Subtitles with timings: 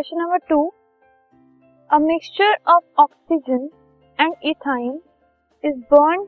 [0.00, 0.58] Question number two
[1.90, 3.68] a mixture of oxygen
[4.18, 4.92] and ethyne
[5.64, 6.24] is burn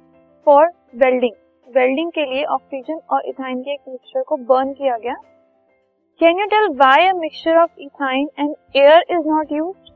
[0.47, 1.35] for welding
[1.69, 5.15] welding के लिए oxygen और ethyne के एक mixture को बर्न किया गया।
[6.21, 9.91] Can you tell why a mixture of ethyne and air is not use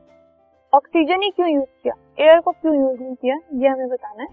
[0.73, 1.93] oxygen ही क्यों use किया?
[2.19, 3.37] एयर को क्यों यूज़ नहीं किया?
[3.53, 4.29] ये हमें बताना है।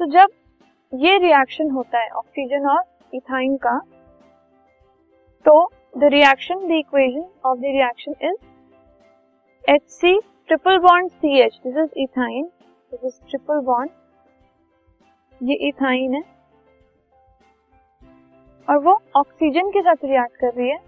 [0.00, 0.28] तो जब
[0.92, 3.78] ये रिएक्शन होता है ऑक्सीजन और इथाइन का
[5.46, 8.36] तो the reaction the equation of the reaction is
[9.64, 10.18] H C
[10.48, 12.44] triple bond C H this is ethyne
[12.92, 13.90] this is triple bond
[15.40, 16.22] ये इथाइन है।
[18.68, 20.78] और वो ऑक्सीजन के साथ रिएक्ट कर रही है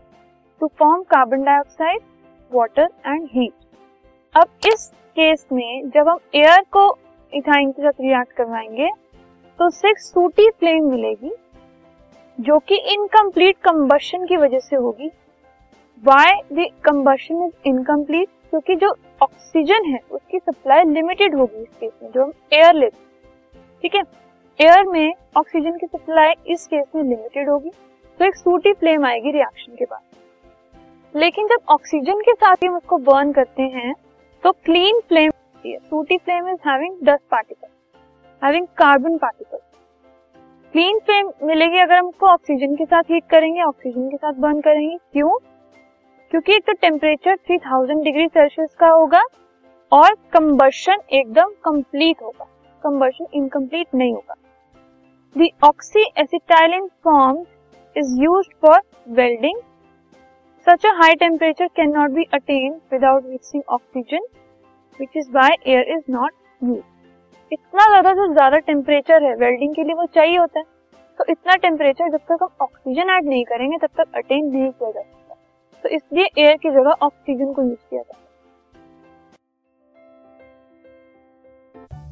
[0.61, 2.03] to form carbon dioxide
[2.53, 3.53] water and heat
[4.34, 6.87] अब इस केस में जब हम एयर को
[7.33, 8.91] इथाइन के साथ रिएक्ट करवाएँगे
[9.59, 11.30] तो सिक्स सूटी फ्लेम मिलेगी।
[12.39, 15.11] जो कि इनकम्प्लीट कंबशन की वजह से होगी।
[16.03, 21.93] Why the combustion is incomplete क्योंकि जो ऑक्सीजन है, उसकी सप्लाई लिमिटेड होगी इस केस
[22.03, 22.97] में, जो हम एयर लेते
[23.83, 24.03] ठीक है?
[24.59, 27.71] एयर में ऑक्सीजन की सप्लाई इस केस में लिमिटेड होगी।
[28.21, 30.01] तो एक सूटी फ्लेम आएगी रिएक्शन के बाद।
[31.15, 33.95] लेकिन जब ऑक्सीजन के साथ ही हम उसको बर्न करते हैं
[34.43, 35.31] तो clean flame
[35.67, 37.69] sooty flame is having dust particle
[38.43, 39.59] having carbon particle
[40.75, 44.61] clean flame मिलेगी अगर हम उसको ऑक्सीजन के साथ हीट करेंगे ऑक्सीजन के साथ बर्न
[44.61, 45.31] करेंगे। क्यों?
[46.33, 49.23] क्योंकि एक तो टेम्परेचर 3000 डिग्री सेल्सियस का होगा
[49.93, 52.45] और कंबशन एकदम कंप्लीट होगा।
[52.84, 54.34] कंबर्शन इनकम्प्लीट नहीं होगा।
[55.37, 57.45] The oxy acetylene form
[57.97, 59.61] is use for welding
[60.67, 64.27] such a high temperature can not be attain without mixing oxygen
[65.00, 66.92] which is by air is not use
[67.73, 70.65] इतना ज़्यादा जो ज़्यादा टेम्परेचर है welding के लिए वो चाहिए होता है।
[71.19, 74.91] तो इतना टेम्परेचर जब तक हम ऑक्सीजन ऐड नहीं करेंगे, तब तक अटेन नहीं किया
[74.91, 75.34] जा सकता।
[75.84, 78.21] तो इसलिए एयर की जगह ऑक्सीजन को यूज़ किया जाता है।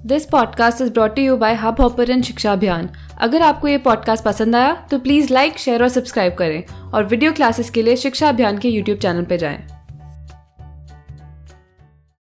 [0.06, 2.88] This podcast is brought you by Hubhopper शिक्षा अभियान
[3.20, 6.62] अगर आपको ये पॉडकास्ट पसंद आया तो प्लीज़ लाइक शेयर और सब्सक्राइब करें।
[6.94, 9.58] और वीडियो क्लासेस के लिए शिक्षा अभियान के यूट्यूब चैनल पर जाएँ।